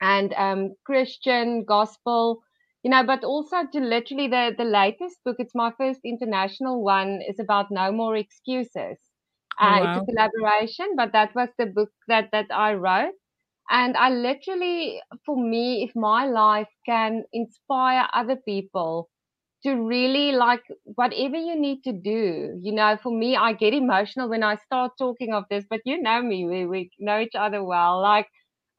and 0.00 0.32
um, 0.34 0.74
Christian 0.84 1.64
gospel, 1.64 2.42
you 2.82 2.90
know, 2.90 3.04
but 3.04 3.24
also 3.24 3.66
to 3.72 3.80
literally 3.80 4.28
the 4.28 4.54
the 4.56 4.64
latest 4.64 5.18
book. 5.24 5.36
It's 5.38 5.54
my 5.54 5.72
first 5.78 6.00
international 6.04 6.82
one. 6.82 7.20
is 7.28 7.38
about 7.40 7.70
no 7.70 7.92
more 7.92 8.16
excuses. 8.16 8.98
Oh, 9.62 9.66
Uh, 9.66 9.80
it's 9.82 9.96
a 9.96 10.00
collaboration, 10.02 10.94
but 10.96 11.12
that 11.12 11.34
was 11.34 11.50
the 11.58 11.66
book 11.66 11.90
that 12.08 12.30
that 12.32 12.46
I 12.50 12.74
wrote. 12.74 13.14
And 13.70 13.96
I 13.96 14.10
literally, 14.10 15.00
for 15.24 15.36
me, 15.36 15.84
if 15.84 15.94
my 15.96 16.26
life 16.26 16.68
can 16.86 17.24
inspire 17.32 18.08
other 18.12 18.36
people 18.36 19.08
to 19.64 19.72
really 19.74 20.32
like 20.32 20.62
whatever 20.84 21.36
you 21.36 21.58
need 21.58 21.82
to 21.84 21.92
do, 21.92 22.58
you 22.62 22.72
know, 22.72 22.96
for 23.02 23.10
me, 23.12 23.36
I 23.36 23.52
get 23.54 23.74
emotional 23.74 24.28
when 24.28 24.42
I 24.42 24.56
start 24.56 24.92
talking 24.98 25.32
of 25.34 25.44
this, 25.50 25.64
but 25.68 25.80
you 25.84 26.00
know 26.00 26.22
me, 26.22 26.46
we, 26.46 26.66
we 26.66 26.90
know 26.98 27.20
each 27.20 27.34
other 27.34 27.64
well. 27.64 28.00
Like 28.00 28.28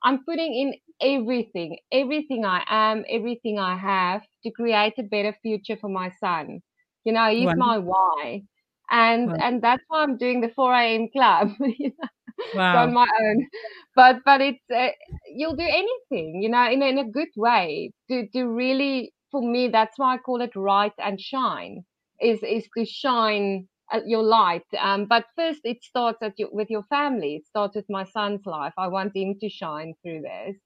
I'm 0.04 0.24
putting 0.26 0.54
in 0.54 0.76
everything, 1.02 1.80
everything 1.92 2.46
I 2.46 2.64
am, 2.68 3.04
everything 3.10 3.60
I 3.60 3.78
have 3.78 4.24
to 4.44 4.52
create 4.52 4.94
a 5.00 5.04
better 5.04 5.36
future 5.42 5.78
for 5.78 5.90
my 5.90 6.12
son. 6.20 6.62
You 7.04 7.14
know, 7.14 7.30
he's 7.30 7.52
wonderful 7.52 7.56
my 7.56 7.78
why. 7.80 8.44
And 8.90 9.34
Wow. 9.34 9.42
and 9.42 9.62
that's 9.62 9.84
why 9.88 10.04
I'm 10.04 10.18
doing 10.18 10.42
the 10.42 10.50
4 10.50 10.96
a.m. 10.96 11.10
club. 11.10 11.50
you 11.60 11.92
know, 12.00 12.10
it's 12.40 12.56
on 12.56 12.94
my 12.94 13.08
own. 13.22 13.48
But 13.96 14.18
but 14.26 14.42
it's 14.42 14.64
uh, 14.74 14.90
you'll 15.34 15.56
do 15.56 15.64
anything, 15.68 16.42
you 16.42 16.50
know, 16.50 16.70
in 16.70 16.82
a, 16.82 16.86
in 16.88 16.98
a 17.00 17.10
good 17.10 17.30
way 17.36 17.92
to 18.10 18.28
to 18.34 18.46
really 18.48 19.14
for 19.32 19.42
me 19.42 19.68
that's 19.68 19.98
why 19.98 20.16
I 20.16 20.18
call 20.18 20.42
it 20.42 20.56
write 20.56 20.94
and 20.98 21.20
shine 21.20 21.84
is 22.22 22.40
is 22.44 22.68
to 22.78 22.86
shine 22.86 23.68
uh, 23.92 24.02
your 24.06 24.24
light. 24.24 24.66
Um, 24.80 25.06
but 25.06 25.26
first, 25.36 25.62
it 25.64 25.84
starts 25.84 26.20
at 26.22 26.34
your, 26.38 26.50
with 26.52 26.70
your 26.70 26.84
family. 26.84 27.36
It 27.36 27.48
starts 27.48 27.76
with 27.76 27.86
my 27.90 28.04
son's 28.04 28.46
life. 28.46 28.74
I 28.78 28.88
want 28.88 29.16
him 29.16 29.36
to 29.40 29.50
shine 29.50 29.94
through 30.04 30.22
this. 30.22 30.58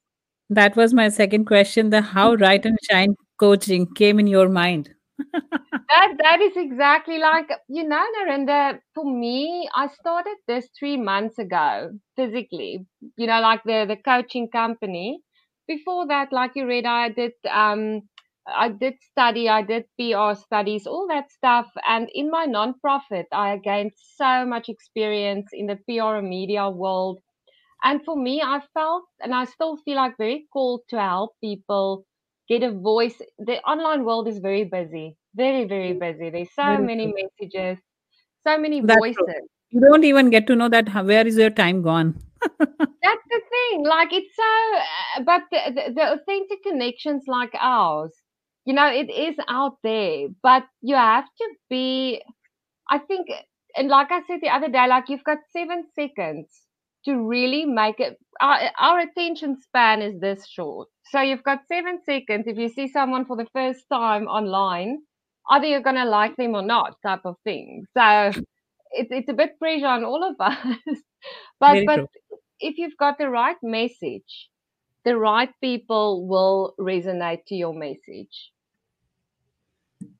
That 0.49 0.75
was 0.75 0.93
my 0.93 1.09
second 1.09 1.45
question. 1.45 1.89
The 1.89 2.01
how 2.01 2.33
write 2.41 2.65
and 2.65 2.77
shine 2.89 3.15
coaching 3.39 3.87
came 3.93 4.19
in 4.19 4.27
your 4.27 4.49
mind. 4.49 4.89
That 5.89 6.13
that 6.23 6.41
is 6.41 6.57
exactly 6.57 7.19
like 7.19 7.49
you 7.69 7.83
know, 7.87 8.03
Narinder. 8.17 8.79
For 8.95 9.05
me, 9.05 9.69
I 9.75 9.87
started 9.87 10.37
this 10.47 10.67
three 10.79 10.97
months 10.97 11.37
ago 11.37 11.91
physically. 12.15 12.85
You 13.17 13.27
know, 13.27 13.39
like 13.41 13.63
the 13.63 13.85
the 13.87 13.97
coaching 13.97 14.49
company. 14.49 15.21
Before 15.67 16.07
that, 16.07 16.31
like 16.33 16.55
you 16.55 16.65
read, 16.65 16.85
I 16.85 17.09
did 17.09 17.33
um 17.49 18.01
I 18.47 18.69
did 18.69 18.95
study, 19.01 19.47
I 19.49 19.61
did 19.61 19.85
PR 19.97 20.33
studies, 20.35 20.87
all 20.87 21.07
that 21.09 21.31
stuff. 21.31 21.67
And 21.87 22.09
in 22.13 22.31
my 22.31 22.47
nonprofit, 22.47 23.25
I 23.31 23.57
gained 23.57 23.91
so 23.95 24.45
much 24.45 24.67
experience 24.69 25.49
in 25.53 25.67
the 25.67 25.77
PR 25.87 26.15
and 26.17 26.27
media 26.29 26.69
world. 26.71 27.19
And 27.83 28.03
for 28.03 28.15
me, 28.15 28.41
I 28.41 28.61
felt, 28.73 29.05
and 29.19 29.33
I 29.35 29.45
still 29.45 29.77
feel 29.77 29.97
like 29.97 30.17
very 30.17 30.47
called 30.51 30.81
to 30.89 30.99
help 30.99 31.35
people 31.41 32.05
get 32.51 32.63
a 32.63 32.71
voice. 32.71 33.21
The 33.39 33.59
online 33.73 34.05
world 34.05 34.27
is 34.27 34.39
very 34.39 34.65
busy, 34.65 35.17
very, 35.35 35.65
very 35.67 35.93
busy. 35.93 36.29
There's 36.29 36.53
so 36.55 36.77
Very 36.77 36.89
many 36.91 37.07
true. 37.13 37.13
messages, 37.19 37.79
so 38.47 38.57
many 38.57 38.81
That's 38.81 39.05
true. 39.15 39.27
voices. 39.27 39.49
You 39.69 39.81
don't 39.81 40.03
even 40.03 40.29
get 40.29 40.47
to 40.47 40.55
know 40.55 40.69
that 40.69 40.89
where 41.05 41.25
is 41.25 41.37
your 41.37 41.49
time 41.49 41.81
gone. 41.81 42.21
That's 43.03 43.23
the 43.29 43.41
thing. 43.49 43.85
Like 43.85 44.09
it's 44.13 44.35
so, 44.35 44.77
uh, 44.77 45.23
but 45.23 45.43
the, 45.51 45.71
the, 45.73 45.93
the 45.93 46.13
authentic 46.13 46.63
connections 46.63 47.23
like 47.27 47.51
ours, 47.59 48.13
you 48.65 48.73
know, 48.73 48.87
it 48.87 49.09
is 49.09 49.35
out 49.47 49.77
there, 49.83 50.27
but 50.43 50.65
you 50.81 50.95
have 50.95 51.25
to 51.25 51.49
be, 51.69 52.21
I 52.89 52.99
think, 52.99 53.27
and 53.75 53.89
like 53.89 54.11
I 54.11 54.21
said 54.27 54.39
the 54.41 54.49
other 54.49 54.69
day, 54.69 54.87
like 54.87 55.09
you've 55.09 55.23
got 55.23 55.39
seven 55.51 55.85
seconds 55.95 56.49
to 57.05 57.17
really 57.17 57.65
make 57.65 57.99
it. 57.99 58.17
Our, 58.41 58.59
our 58.79 58.99
attention 58.99 59.57
span 59.61 60.01
is 60.01 60.19
this 60.19 60.47
short. 60.47 60.87
So 61.11 61.21
you've 61.21 61.43
got 61.43 61.59
seven 61.67 61.99
seconds. 62.05 62.45
If 62.47 62.57
you 62.57 62.69
see 62.69 62.87
someone 62.87 63.25
for 63.25 63.35
the 63.35 63.47
first 63.53 63.85
time 63.91 64.25
online, 64.27 64.99
either 65.49 65.65
you're 65.65 65.81
going 65.81 65.95
to 65.97 66.05
like 66.05 66.35
them 66.37 66.55
or 66.55 66.61
not, 66.61 66.95
type 67.05 67.21
of 67.25 67.35
thing. 67.43 67.85
So 67.95 68.31
it's, 68.91 69.09
it's 69.11 69.29
a 69.29 69.33
bit 69.33 69.59
pressure 69.59 69.87
on 69.87 70.03
all 70.03 70.23
of 70.23 70.35
us. 70.39 70.57
but, 71.59 71.73
Very 71.73 71.85
but 71.85 71.95
true. 71.95 72.07
if 72.59 72.77
you've 72.77 72.97
got 72.97 73.17
the 73.17 73.29
right 73.29 73.57
message, 73.61 74.49
the 75.03 75.17
right 75.17 75.49
people 75.61 76.27
will 76.27 76.73
resonate 76.79 77.45
to 77.47 77.55
your 77.55 77.73
message. 77.73 78.51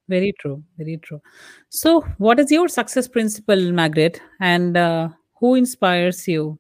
Very 0.10 0.34
true. 0.40 0.64
Very 0.78 0.98
true. 0.98 1.22
So, 1.70 2.02
what 2.18 2.40
is 2.40 2.52
your 2.52 2.68
success 2.68 3.08
principle, 3.08 3.72
Margaret? 3.72 4.22
And 4.42 4.76
uh, 4.76 5.10
who 5.40 5.56
inspires 5.56 6.28
you? 6.28 6.60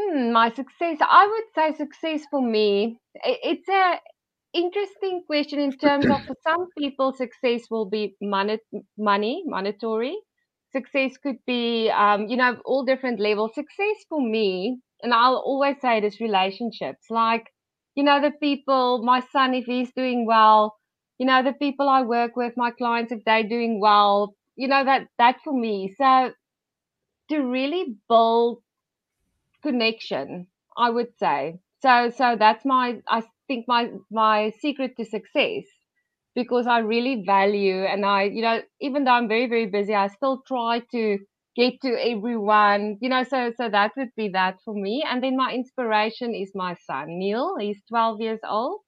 Hmm, 0.00 0.32
my 0.32 0.50
success. 0.50 0.98
I 1.00 1.26
would 1.26 1.44
say 1.54 1.76
success 1.76 2.26
for 2.30 2.40
me. 2.42 2.98
It's 3.24 3.68
a 3.68 4.00
interesting 4.54 5.24
question 5.26 5.60
in 5.60 5.76
terms 5.78 6.10
of 6.10 6.22
for 6.26 6.36
some 6.42 6.68
people, 6.78 7.12
success 7.12 7.68
will 7.70 7.86
be 7.86 8.16
money, 8.22 8.58
money, 8.98 9.42
monetary. 9.46 10.16
Success 10.72 11.16
could 11.18 11.38
be, 11.46 11.90
um, 11.90 12.28
you 12.28 12.36
know, 12.36 12.60
all 12.64 12.84
different 12.84 13.20
levels. 13.20 13.54
Success 13.54 13.96
for 14.08 14.20
me, 14.22 14.80
and 15.02 15.14
I'll 15.14 15.36
always 15.38 15.76
say 15.82 15.98
it 15.98 16.04
is 16.04 16.20
relationships. 16.20 17.06
Like, 17.10 17.46
you 17.96 18.04
know, 18.04 18.20
the 18.20 18.32
people, 18.32 19.02
my 19.04 19.20
son, 19.20 19.54
if 19.54 19.66
he's 19.66 19.92
doing 19.94 20.26
well, 20.26 20.76
you 21.18 21.26
know, 21.26 21.42
the 21.42 21.52
people 21.54 21.88
I 21.88 22.02
work 22.02 22.36
with, 22.36 22.54
my 22.56 22.72
clients, 22.72 23.12
if 23.12 23.24
they're 23.24 23.48
doing 23.48 23.80
well, 23.80 24.36
you 24.56 24.68
know, 24.68 24.84
that 24.84 25.08
that 25.18 25.40
for 25.44 25.52
me. 25.52 25.94
So 25.98 26.32
to 27.30 27.38
really 27.40 27.96
build 28.08 28.62
connection 29.62 30.46
i 30.76 30.90
would 30.90 31.12
say. 31.18 31.58
So 31.82 32.10
so 32.10 32.36
that's 32.38 32.64
my 32.64 33.00
i 33.08 33.22
think 33.48 33.66
my 33.68 33.90
my 34.10 34.50
secret 34.60 34.96
to 34.98 35.04
success 35.04 35.64
because 36.34 36.66
i 36.66 36.78
really 36.78 37.22
value 37.26 37.84
and 37.84 38.04
i 38.06 38.22
you 38.24 38.42
know 38.42 38.60
even 38.80 39.04
though 39.04 39.12
i'm 39.12 39.28
very 39.28 39.46
very 39.48 39.66
busy 39.66 39.94
i 39.94 40.06
still 40.08 40.42
try 40.46 40.80
to 40.92 41.18
get 41.56 41.74
to 41.82 41.90
everyone 42.10 42.96
you 43.00 43.08
know 43.08 43.22
so 43.24 43.52
so 43.56 43.68
that 43.68 43.92
would 43.96 44.10
be 44.16 44.28
that 44.28 44.56
for 44.64 44.72
me. 44.74 45.02
And 45.08 45.22
then 45.22 45.36
my 45.36 45.52
inspiration 45.52 46.34
is 46.34 46.52
my 46.54 46.74
son 46.86 47.06
neil. 47.18 47.56
He's 47.58 47.82
12 47.88 48.20
years 48.20 48.40
old. 48.48 48.80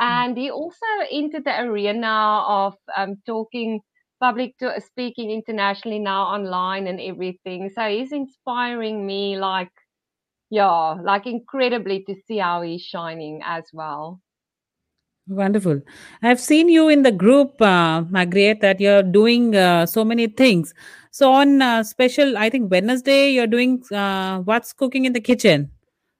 And 0.00 0.36
he 0.36 0.50
also 0.50 0.86
entered 1.10 1.44
the 1.44 1.60
arena 1.60 2.42
of 2.48 2.74
um, 2.96 3.16
talking 3.26 3.80
public 4.20 4.56
to 4.58 4.80
speaking 4.80 5.30
internationally 5.30 5.98
now 6.00 6.22
online 6.24 6.86
and 6.88 7.00
everything. 7.00 7.70
So 7.74 7.88
he's 7.88 8.12
inspiring 8.12 9.06
me 9.06 9.38
like 9.38 9.70
yeah, 10.50 10.96
like 11.02 11.26
incredibly 11.26 12.02
to 12.04 12.14
see 12.26 12.38
how 12.38 12.62
he's 12.62 12.82
shining 12.82 13.40
as 13.44 13.64
well. 13.72 14.20
Wonderful. 15.28 15.80
I've 16.22 16.40
seen 16.40 16.68
you 16.68 16.88
in 16.88 17.02
the 17.02 17.12
group, 17.12 17.62
uh, 17.62 18.02
Margaret, 18.10 18.60
that 18.62 18.80
you're 18.80 19.04
doing 19.04 19.54
uh, 19.54 19.86
so 19.86 20.04
many 20.04 20.26
things. 20.26 20.74
So, 21.12 21.32
on 21.32 21.62
uh, 21.62 21.84
special, 21.84 22.36
I 22.36 22.50
think 22.50 22.70
Wednesday, 22.70 23.30
you're 23.30 23.46
doing 23.46 23.82
uh, 23.92 24.40
what's 24.40 24.72
cooking 24.72 25.04
in 25.04 25.12
the 25.12 25.20
kitchen. 25.20 25.70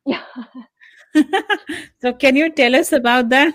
Yeah, 0.07 0.23
so, 2.01 2.13
can 2.13 2.37
you 2.37 2.51
tell 2.51 2.77
us 2.77 2.93
about 2.93 3.31
that? 3.31 3.53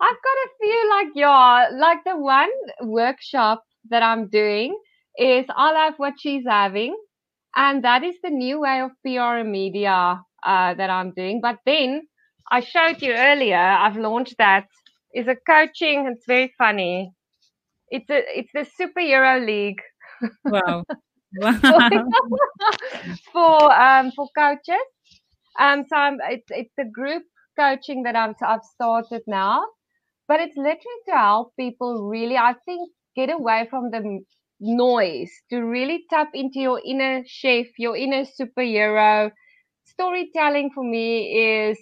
I've 0.00 0.20
got 0.26 0.38
a 0.44 0.48
few 0.60 0.90
like 0.90 1.08
yeah, 1.14 1.68
like 1.72 2.04
the 2.04 2.16
one 2.16 2.50
workshop 2.82 3.64
that 3.90 4.02
I'm 4.02 4.28
doing 4.28 4.78
is 5.18 5.46
I'll 5.56 5.74
have 5.74 5.94
what 5.96 6.14
she's 6.18 6.44
having, 6.46 6.96
and 7.56 7.84
that 7.84 8.02
is 8.04 8.16
the 8.22 8.30
new 8.30 8.60
way 8.60 8.80
of 8.80 8.90
PR 9.04 9.38
and 9.38 9.50
media 9.52 10.20
uh, 10.44 10.74
that 10.74 10.90
I'm 10.90 11.12
doing. 11.12 11.40
But 11.40 11.58
then 11.66 12.02
I 12.50 12.60
showed 12.60 13.02
you 13.02 13.12
earlier, 13.12 13.58
I've 13.58 13.96
launched 13.96 14.36
that 14.38 14.66
is 15.14 15.26
a 15.28 15.36
coaching. 15.36 16.06
It's 16.08 16.24
very 16.26 16.52
funny. 16.58 17.12
It's 17.90 18.10
a 18.10 18.22
it's 18.38 18.50
the 18.52 18.66
superhero 18.80 19.44
league 19.44 19.80
Wow. 20.46 20.84
for 21.66 21.82
Wow. 21.92 22.16
for 23.32 23.72
um 23.72 24.12
for 24.16 24.28
coaches. 24.36 24.86
Um, 25.58 25.84
so 25.88 25.96
I'm, 25.96 26.18
it's 26.30 26.46
it's 26.50 26.72
the 26.76 26.84
group 26.84 27.22
coaching 27.58 28.02
that 28.04 28.16
I'm 28.16 28.34
I've 28.46 28.64
started 28.64 29.22
now, 29.26 29.64
but 30.28 30.40
it's 30.40 30.56
literally 30.56 31.02
to 31.08 31.12
help 31.16 31.52
people 31.58 32.08
really. 32.08 32.36
I 32.36 32.54
think 32.64 32.90
get 33.16 33.30
away 33.30 33.66
from 33.70 33.90
the 33.90 34.20
noise 34.60 35.30
to 35.50 35.58
really 35.60 36.04
tap 36.10 36.30
into 36.34 36.60
your 36.60 36.80
inner 36.84 37.22
chef, 37.26 37.66
your 37.78 37.96
inner 37.96 38.24
superhero. 38.24 39.30
Storytelling 39.86 40.70
for 40.74 40.84
me 40.84 41.66
is 41.68 41.78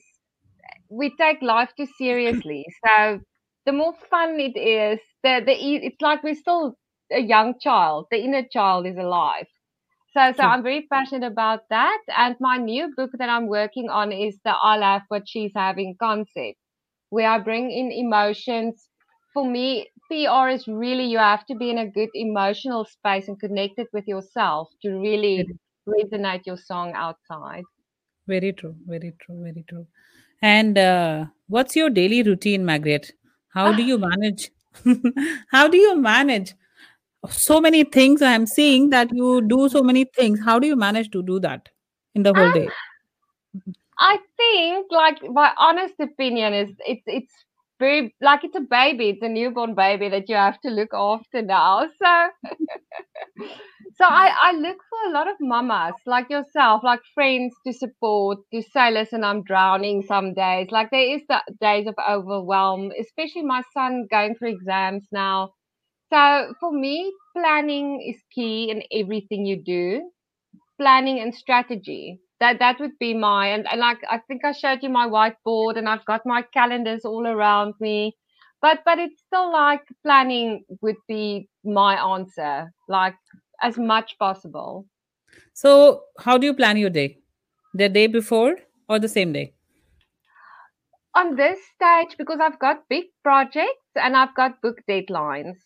we 0.90 1.14
take 1.16 1.42
life 1.42 1.70
too 1.76 1.86
seriously. 1.98 2.66
So 2.86 3.20
the 3.66 3.72
more 3.72 3.94
fun 4.10 4.38
it 4.40 4.58
is, 4.58 5.00
the 5.22 5.42
the 5.44 5.52
it's 5.86 6.00
like 6.00 6.22
we're 6.22 6.34
still 6.34 6.76
a 7.12 7.20
young 7.20 7.54
child. 7.60 8.06
The 8.10 8.18
inner 8.18 8.44
child 8.50 8.86
is 8.86 8.96
alive. 8.96 9.46
So, 10.14 10.32
so 10.32 10.42
I'm 10.44 10.62
very 10.62 10.86
passionate 10.92 11.26
about 11.26 11.60
that. 11.70 12.00
And 12.16 12.36
my 12.40 12.56
new 12.58 12.92
book 12.96 13.10
that 13.18 13.28
I'm 13.30 13.48
working 13.48 13.88
on 13.90 14.12
is 14.12 14.38
the 14.44 14.50
I 14.52 14.76
Love 14.76 15.02
What 15.08 15.28
She's 15.28 15.52
Having 15.54 15.96
concept, 16.00 16.58
where 17.10 17.28
I 17.30 17.38
bring 17.38 17.70
in 17.70 17.92
emotions. 17.92 18.88
For 19.34 19.44
me, 19.48 19.88
PR 20.12 20.48
is 20.48 20.68
really 20.68 21.04
you 21.06 21.18
have 21.18 21.46
to 21.46 21.54
be 21.54 21.70
in 21.70 21.78
a 21.78 21.90
good 21.90 22.10
emotional 22.14 22.84
space 22.84 23.28
and 23.28 23.38
connected 23.40 23.88
with 23.92 24.08
yourself 24.08 24.70
to 24.82 24.90
really 24.98 25.52
resonate 25.88 26.46
your 26.46 26.56
song 26.58 26.92
outside. 26.94 27.66
very 28.26 28.52
true. 28.52 28.76
Very 28.86 29.12
true. 29.20 29.42
Very 29.42 29.64
true. 29.68 29.86
And 30.42 30.78
uh, 30.78 31.26
what's 31.48 31.76
your 31.76 31.90
daily 31.90 32.22
routine, 32.22 32.64
Margaret? 32.64 33.12
How 33.48 33.72
do 33.72 33.82
you 33.82 33.98
manage? 33.98 34.50
How 35.52 35.68
do 35.68 35.76
you 35.78 35.96
manage 35.96 36.54
so 37.30 37.60
many 37.60 37.84
things? 37.84 38.22
I'm 38.22 38.46
seeing 38.46 38.90
that 38.90 39.10
you 39.12 39.42
do 39.48 39.68
so 39.68 39.82
many 39.82 40.06
things. 40.16 40.40
How 40.44 40.58
do 40.60 40.68
you 40.68 40.76
manage 40.76 41.10
to 41.12 41.22
do 41.22 41.40
that 41.40 41.70
in 42.14 42.22
the 42.24 42.34
whole 42.34 42.50
Um, 42.50 42.52
day? 42.52 42.74
I 43.98 44.18
think, 44.36 44.90
like 44.90 45.22
my 45.22 45.52
honest 45.58 45.94
opinion 46.00 46.54
is, 46.54 46.70
it's 46.86 47.02
it's 47.06 47.34
very 47.82 48.14
like 48.20 48.44
it's 48.44 48.56
a 48.56 48.60
baby, 48.60 49.10
it's 49.10 49.22
a 49.22 49.28
newborn 49.28 49.74
baby 49.74 50.08
that 50.10 50.28
you 50.28 50.36
have 50.36 50.60
to 50.62 50.70
look 50.70 50.90
after 50.94 51.42
now. 51.42 51.88
So, 52.02 52.28
so 53.96 54.04
I 54.04 54.30
I 54.42 54.52
look 54.52 54.78
for 54.90 55.10
a 55.10 55.12
lot 55.12 55.28
of 55.28 55.36
mamas 55.40 55.94
like 56.06 56.30
yourself, 56.30 56.82
like 56.84 57.00
friends 57.14 57.54
to 57.66 57.72
support, 57.72 58.38
to 58.52 58.62
say, 58.62 58.90
listen, 58.90 59.24
I'm 59.24 59.42
drowning 59.44 60.02
some 60.02 60.34
days. 60.34 60.68
Like 60.70 60.90
there 60.90 61.14
is 61.16 61.22
the 61.28 61.40
days 61.60 61.86
of 61.86 61.94
overwhelm, 62.08 62.90
especially 63.00 63.42
my 63.42 63.62
son 63.74 64.06
going 64.10 64.34
through 64.36 64.50
exams 64.50 65.06
now. 65.12 65.52
So 66.12 66.54
for 66.60 66.72
me, 66.72 67.12
planning 67.36 68.02
is 68.02 68.22
key 68.34 68.70
in 68.70 68.82
everything 68.92 69.46
you 69.46 69.62
do 69.62 70.10
planning 70.80 71.20
and 71.20 71.34
strategy. 71.34 72.20
That 72.42 72.58
that 72.60 72.80
would 72.80 72.98
be 73.00 73.14
my 73.14 73.46
and, 73.54 73.66
and 73.72 73.80
like 73.80 74.00
I 74.10 74.18
think 74.28 74.44
I 74.44 74.52
showed 74.52 74.82
you 74.82 74.90
my 74.90 75.06
whiteboard 75.16 75.78
and 75.78 75.88
I've 75.88 76.04
got 76.12 76.26
my 76.26 76.42
calendars 76.58 77.04
all 77.04 77.26
around 77.26 77.74
me. 77.88 77.98
but 78.62 78.80
but 78.86 78.98
it's 79.04 79.22
still 79.26 79.52
like 79.52 79.82
planning 80.06 80.64
would 80.82 81.00
be 81.12 81.48
my 81.64 81.92
answer 82.14 82.72
like 82.88 83.16
as 83.68 83.78
much 83.92 84.16
possible. 84.18 84.86
So 85.54 85.72
how 86.26 86.38
do 86.38 86.46
you 86.50 86.54
plan 86.54 86.76
your 86.76 86.90
day? 86.90 87.08
The 87.74 87.88
day 87.88 88.06
before 88.18 88.56
or 88.88 88.98
the 88.98 89.08
same 89.08 89.32
day? 89.32 89.46
On 91.14 91.36
this 91.36 91.58
stage 91.74 92.16
because 92.18 92.40
i've 92.40 92.58
got 92.58 92.88
big 92.88 93.04
projects 93.22 94.00
and 94.04 94.16
i've 94.16 94.34
got 94.34 94.60
book 94.62 94.78
deadlines 94.90 95.58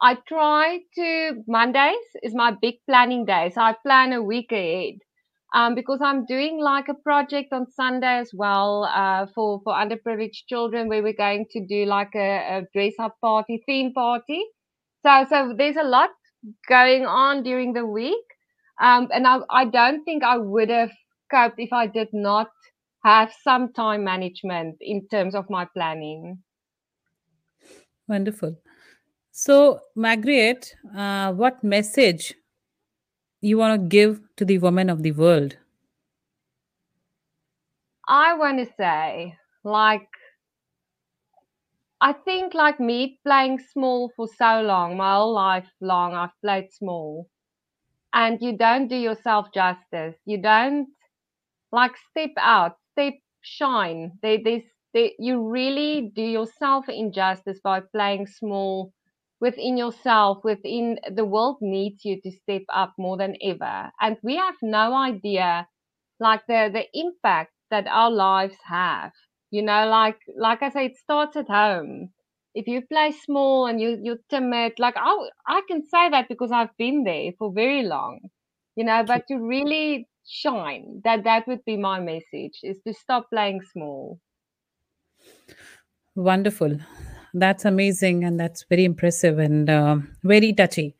i 0.00 0.14
try 0.32 0.80
to 0.94 1.08
mondays 1.56 2.08
is 2.22 2.34
my 2.34 2.50
big 2.66 2.76
planning 2.88 3.24
day 3.24 3.50
so 3.54 3.60
i 3.62 3.72
plan 3.86 4.12
a 4.12 4.22
week 4.22 4.52
ahead 4.52 4.94
um, 5.54 5.74
because 5.74 6.00
I'm 6.02 6.24
doing 6.26 6.60
like 6.60 6.88
a 6.88 6.94
project 6.94 7.52
on 7.52 7.70
Sunday 7.70 8.18
as 8.18 8.30
well 8.34 8.84
uh, 8.84 9.26
for 9.34 9.60
for 9.64 9.74
underprivileged 9.74 10.46
children, 10.48 10.88
where 10.88 11.02
we're 11.02 11.12
going 11.12 11.46
to 11.52 11.66
do 11.66 11.84
like 11.84 12.14
a, 12.14 12.58
a 12.58 12.62
dress 12.72 12.94
up 12.98 13.16
party, 13.20 13.62
theme 13.66 13.92
party. 13.92 14.42
So 15.02 15.26
so 15.28 15.54
there's 15.56 15.76
a 15.76 15.84
lot 15.84 16.10
going 16.68 17.06
on 17.06 17.42
during 17.42 17.72
the 17.72 17.86
week, 17.86 18.24
um, 18.80 19.08
and 19.12 19.26
I 19.26 19.40
I 19.50 19.64
don't 19.66 20.04
think 20.04 20.24
I 20.24 20.38
would 20.38 20.70
have 20.70 20.92
coped 21.30 21.58
if 21.58 21.72
I 21.72 21.86
did 21.86 22.08
not 22.12 22.50
have 23.04 23.32
some 23.42 23.72
time 23.72 24.04
management 24.04 24.76
in 24.80 25.06
terms 25.08 25.34
of 25.34 25.50
my 25.50 25.66
planning. 25.74 26.38
Wonderful. 28.08 28.56
So, 29.30 29.80
Margaret, 29.96 30.74
uh, 30.94 31.32
what 31.32 31.64
message 31.64 32.34
you 33.42 33.58
want 33.58 33.80
to 33.80 33.88
give 33.88 34.20
to 34.36 34.44
the 34.44 34.58
women 34.58 34.88
of 34.88 35.02
the 35.02 35.12
world? 35.12 35.56
I 38.08 38.34
want 38.34 38.58
to 38.58 38.72
say, 38.76 39.36
like, 39.64 40.08
I 42.00 42.12
think, 42.12 42.54
like 42.54 42.80
me 42.80 43.20
playing 43.24 43.58
small 43.58 44.12
for 44.16 44.28
so 44.28 44.62
long, 44.62 44.96
my 44.96 45.14
whole 45.14 45.34
life 45.34 45.68
long, 45.80 46.14
I've 46.14 46.38
played 46.40 46.72
small. 46.72 47.28
And 48.12 48.40
you 48.40 48.56
don't 48.56 48.88
do 48.88 48.96
yourself 48.96 49.48
justice. 49.54 50.16
You 50.26 50.40
don't, 50.40 50.88
like, 51.72 51.92
step 52.10 52.30
out, 52.38 52.76
step 52.92 53.14
shine. 53.42 54.18
There, 54.22 54.38
there's, 54.44 54.64
there, 54.94 55.10
you 55.18 55.48
really 55.48 56.12
do 56.14 56.22
yourself 56.22 56.88
injustice 56.88 57.60
by 57.62 57.80
playing 57.80 58.26
small 58.26 58.92
within 59.42 59.76
yourself, 59.76 60.44
within 60.44 60.98
the 61.14 61.26
world 61.26 61.58
needs 61.62 62.06
you 62.06 62.22
to 62.22 62.32
step 62.32 62.62
up 62.70 62.94
more 62.98 63.18
than 63.18 63.36
ever. 63.42 63.92
And 64.00 64.18
we 64.24 64.36
have 64.38 64.56
no 64.62 64.94
idea 64.96 65.68
like 66.20 66.46
the 66.46 66.70
the 66.72 66.86
impact 66.94 67.52
that 67.70 67.86
our 67.86 68.10
lives 68.10 68.56
have. 68.64 69.12
You 69.50 69.62
know, 69.62 69.86
like 69.88 70.18
like 70.36 70.62
I 70.62 70.70
say, 70.70 70.86
it 70.86 70.96
starts 70.96 71.36
at 71.36 71.48
home. 71.48 72.14
If 72.54 72.66
you 72.66 72.86
play 72.86 73.12
small 73.12 73.66
and 73.66 73.80
you 73.80 73.98
you're 74.02 74.24
timid, 74.30 74.78
like 74.78 74.96
I 74.96 75.28
I 75.46 75.62
can 75.68 75.82
say 75.84 76.08
that 76.10 76.28
because 76.28 76.52
I've 76.52 76.76
been 76.78 77.04
there 77.04 77.32
for 77.38 77.52
very 77.52 77.82
long. 77.82 78.20
You 78.76 78.84
know, 78.84 79.02
but 79.04 79.24
to 79.28 79.36
really 79.38 80.08
shine, 80.26 81.00
that 81.04 81.24
that 81.24 81.46
would 81.48 81.64
be 81.64 81.76
my 81.76 82.00
message: 82.00 82.60
is 82.62 82.80
to 82.86 82.94
stop 82.94 83.28
playing 83.30 83.60
small. 83.62 84.20
Wonderful 86.16 86.78
that's 87.34 87.64
amazing 87.64 88.24
and 88.24 88.38
that's 88.38 88.64
very 88.64 88.84
impressive 88.84 89.38
and 89.38 89.70
uh, 89.70 89.96
very 90.22 90.52
touchy. 90.52 90.94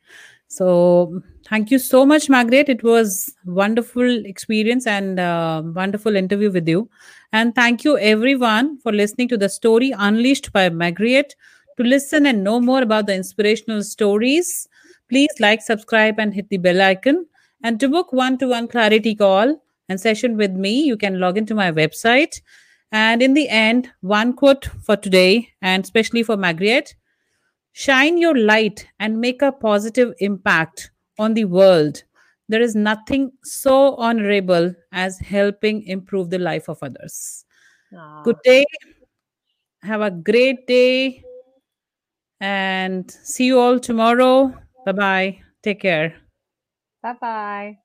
So 0.47 1.21
thank 1.47 1.71
you 1.71 1.79
so 1.79 2.05
much 2.05 2.29
margaret. 2.29 2.69
It 2.69 2.83
was 2.83 3.33
wonderful 3.45 4.25
experience 4.25 4.85
and 4.85 5.19
uh, 5.19 5.63
wonderful 5.65 6.15
interview 6.15 6.51
with 6.51 6.67
you. 6.67 6.89
And 7.31 7.55
thank 7.55 7.83
you 7.83 7.97
everyone 7.97 8.77
for 8.79 8.91
listening 8.91 9.29
to 9.29 9.37
the 9.37 9.49
story 9.49 9.93
unleashed 9.97 10.53
by 10.53 10.69
margaret. 10.69 11.35
To 11.77 11.83
listen 11.83 12.27
and 12.27 12.43
know 12.43 12.59
more 12.59 12.83
about 12.83 13.07
the 13.07 13.15
inspirational 13.15 13.83
stories 13.83 14.67
please 15.09 15.31
like 15.39 15.61
subscribe 15.61 16.19
and 16.19 16.33
hit 16.33 16.49
the 16.49 16.57
bell 16.57 16.81
icon. 16.81 17.25
And 17.63 17.79
to 17.79 17.87
book 17.89 18.13
one-to-one 18.13 18.67
clarity 18.67 19.15
call 19.15 19.63
and 19.89 19.99
session 19.99 20.37
with 20.37 20.51
me 20.51 20.83
you 20.83 20.97
can 20.97 21.19
log 21.19 21.37
into 21.37 21.55
my 21.55 21.71
website 21.71 22.41
and 22.93 23.21
in 23.21 23.33
the 23.33 23.49
end, 23.49 23.91
one 24.01 24.33
quote 24.33 24.69
for 24.85 24.95
today, 24.95 25.49
and 25.61 25.83
especially 25.83 26.23
for 26.23 26.37
Margaret 26.37 26.95
shine 27.73 28.17
your 28.19 28.37
light 28.37 28.87
and 28.99 29.19
make 29.19 29.41
a 29.41 29.51
positive 29.51 30.13
impact 30.19 30.91
on 31.19 31.33
the 31.33 31.45
world. 31.45 32.03
There 32.47 32.61
is 32.61 32.75
nothing 32.75 33.31
so 33.43 33.95
honorable 33.95 34.75
as 34.91 35.17
helping 35.19 35.83
improve 35.87 36.29
the 36.29 36.39
life 36.39 36.69
of 36.69 36.77
others. 36.83 37.45
Aww. 37.93 38.23
Good 38.23 38.37
day. 38.43 38.65
Have 39.81 40.01
a 40.01 40.11
great 40.11 40.67
day. 40.67 41.23
And 42.39 43.09
see 43.09 43.45
you 43.45 43.59
all 43.59 43.79
tomorrow. 43.79 44.53
Bye 44.85 44.91
bye. 44.91 45.39
Take 45.63 45.81
care. 45.81 46.15
Bye 47.01 47.17
bye. 47.19 47.77